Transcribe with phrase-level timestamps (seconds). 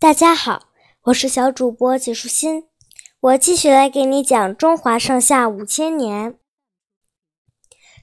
[0.00, 0.62] 大家好，
[1.02, 2.64] 我是小主播解书欣，
[3.20, 6.38] 我继续来给你讲中华上下五千年。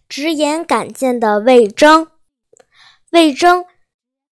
[0.08, 2.10] 直言敢谏的魏征，
[3.10, 3.66] 魏征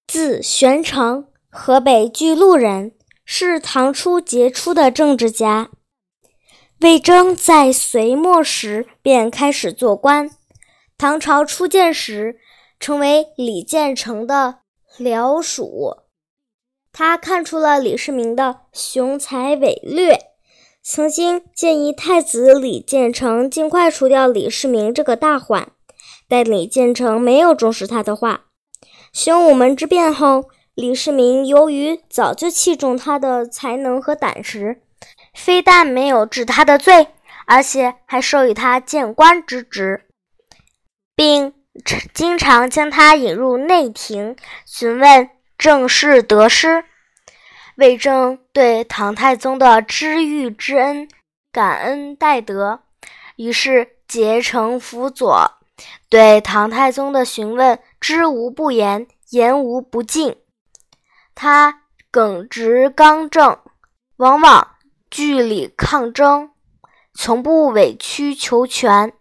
[0.06, 2.92] 字玄成，河北巨鹿人，
[3.26, 5.72] 是唐初杰出的政治家。
[6.82, 10.30] 魏征在隋末时便开始做官，
[11.00, 12.40] 唐朝初建时，
[12.80, 14.60] 成为李建成的
[15.00, 16.05] 僚属。
[16.98, 20.18] 他看出了李世民的雄才伟略，
[20.82, 25.68] 曾经建议太子李建成尽快除掉李世民这个大患，
[26.30, 28.46] 但李建成没有重视他的话。
[29.12, 34.82] 玄武门之变后，李世民由于早就器重他的才能和胆识，
[35.34, 37.08] 非但没有治他的罪，
[37.46, 40.04] 而且还授予他谏官之职，
[41.14, 41.52] 并
[42.14, 45.30] 经常将他引入内廷询问。
[45.58, 46.86] 正事得失，
[47.76, 51.08] 魏征对唐太宗的知遇之恩
[51.52, 52.82] 感恩戴德，
[53.38, 55.52] 于是竭诚辅佐，
[56.10, 60.38] 对唐太宗的询问知无不言，言无不尽。
[61.34, 63.60] 他耿直刚正，
[64.18, 64.76] 往往
[65.10, 66.52] 据理抗争，
[67.14, 69.14] 从不委曲求全。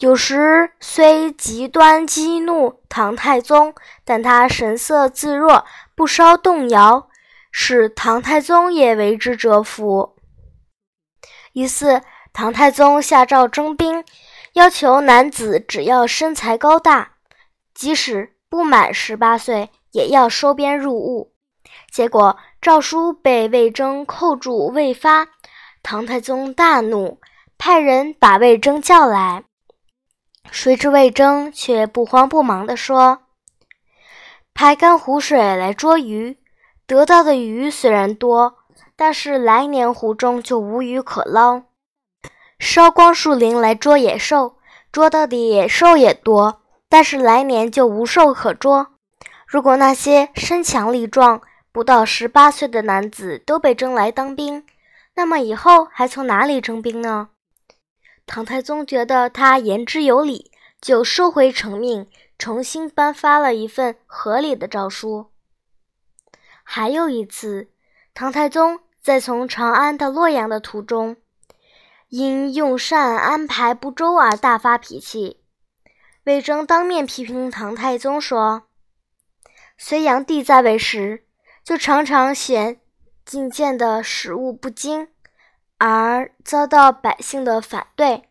[0.00, 7.10] 有时虽极端激怒唐太宗，但他神色自若，不稍动摇，
[7.52, 10.16] 使唐太宗也为之折服。
[11.52, 12.00] 一次，
[12.32, 14.02] 唐太宗下诏征兵，
[14.54, 17.16] 要求男子只要身材高大，
[17.74, 21.34] 即使不满十八岁，也要收编入伍。
[21.92, 25.28] 结果诏书被魏征扣住未发，
[25.82, 27.20] 唐太宗大怒，
[27.58, 29.44] 派人把魏征叫来。
[30.50, 33.20] 谁知魏征却不慌不忙地说
[34.52, 36.38] ：“排干湖水来捉鱼，
[36.86, 38.58] 得到的鱼虽然多，
[38.96, 41.62] 但是来年湖中就无鱼可捞；
[42.58, 44.56] 烧光树林来捉野兽，
[44.90, 48.88] 捉到的野兽也多，但是来年就无兽可捉。
[49.46, 51.40] 如果那些身强力壮、
[51.72, 54.66] 不到十八岁的男子都被征来当兵，
[55.14, 57.28] 那么以后还从哪里征兵呢？”
[58.32, 62.08] 唐太宗觉得他言之有理，就收回成命，
[62.38, 65.32] 重新颁发了一份合理的诏书。
[66.62, 67.72] 还有一次，
[68.14, 71.16] 唐太宗在从长安到洛阳的途中，
[72.08, 75.42] 因用膳安排不周而大发脾气。
[76.22, 78.68] 魏征当面批评唐太宗说
[79.76, 81.24] ：“隋炀帝在位时，
[81.64, 82.80] 就常常嫌
[83.26, 85.08] 觐见的食物不精。”
[85.80, 88.28] 而遭到百姓的反对，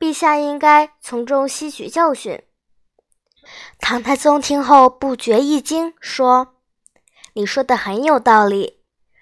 [0.00, 2.42] 陛下应该从中吸取教训。
[3.78, 6.56] 唐太宗听后不觉一惊，说
[7.34, 8.80] ：“你说的很有道理。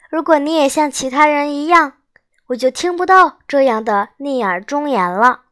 [0.09, 1.99] 如果你也像其他人一样，
[2.47, 5.43] 我就听不到这样的逆耳忠言了。”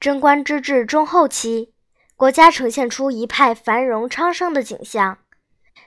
[0.00, 1.74] 贞观之治中后期，
[2.16, 5.18] 国家呈现出一派繁荣昌盛的景象，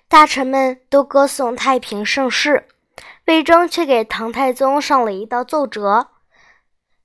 [0.08, 2.68] 大臣们都歌颂太平盛世。
[3.26, 6.10] 魏征却给唐太宗上了一道奏折，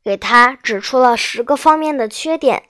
[0.03, 2.65] 给他指出了十个方面的缺点，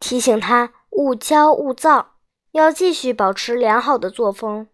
[0.00, 2.14] 提醒他勿骄勿躁，
[2.52, 4.68] 要继续保持良好的作风。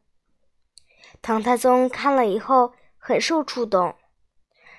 [1.20, 3.96] 唐太宗看了以后很受触动，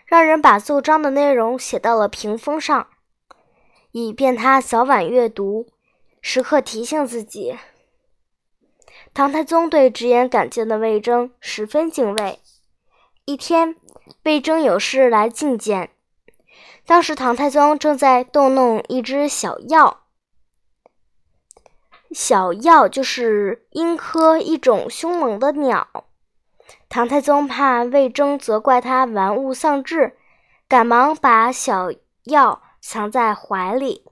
[0.06, 2.88] 让人把奏章的内容写到了屏风上，
[3.92, 5.68] 以便他早晚阅读，
[6.22, 7.58] 时刻提醒自己。
[9.14, 12.40] 唐太宗对直言敢谏的魏征十分敬畏。
[13.26, 13.76] 一天，
[14.24, 15.92] 魏征有事来觐见。
[16.88, 19.98] 当时唐太宗正在逗弄一只小鹞，
[22.12, 26.06] 小鹞就是鹰科一种凶猛的鸟。
[26.90, 30.18] 唐太宗怕魏征责怪他玩物丧志，
[30.68, 31.92] 赶忙把小
[32.24, 34.04] 鹞藏在怀里。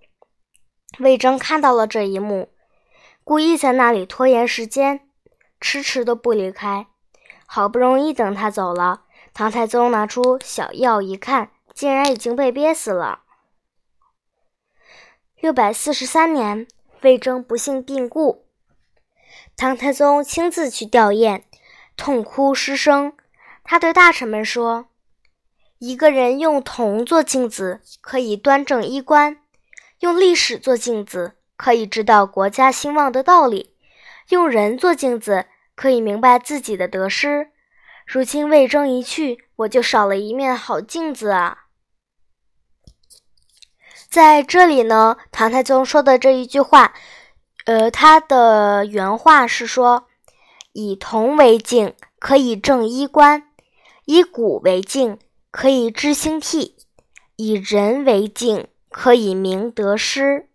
[0.99, 2.49] 魏征看到了这一幕，
[3.23, 5.09] 故意在那里拖延时间，
[5.59, 6.87] 迟迟都不离开。
[7.51, 9.05] 好不容易等他走了。
[9.33, 13.21] 唐太宗拿出小药一看，竟然已经被憋死了。
[15.39, 16.67] 六百四十三年，
[17.01, 18.45] 魏征不幸病故，
[19.57, 21.41] 唐太宗亲自去吊唁，
[21.97, 23.13] 痛哭失声。
[23.63, 24.85] 他对大臣们说
[25.79, 29.37] ：“一个人用铜做镜子，可以端正衣冠；
[30.01, 33.71] 用历史做镜子，可以知道国家兴旺的道理；
[34.29, 35.47] 用人做镜子，
[35.79, 37.51] 可以明白自己的得失。”
[38.05, 41.67] 如今魏征一去，我就少了一面好镜子啊！
[44.09, 46.93] 在这里呢，唐太宗说的这一句话，
[47.65, 50.07] 呃，他的原话是说
[50.73, 53.43] ：“以铜为镜，可以正衣冠；
[54.03, 55.17] 以古为镜，
[55.49, 56.75] 可以知兴替；
[57.37, 60.48] 以人为镜，可以明得失。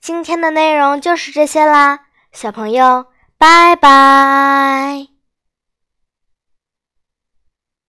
[0.00, 2.00] 今天的内容就是这些啦，
[2.32, 3.06] 小朋友，
[3.38, 5.17] 拜拜。